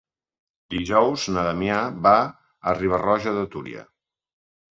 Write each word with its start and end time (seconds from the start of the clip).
Dijous 0.75 1.25
na 1.35 1.43
Damià 1.47 1.81
va 2.07 2.15
a 2.25 2.75
Riba-roja 2.79 3.35
de 3.37 3.45
Túria. 3.53 3.87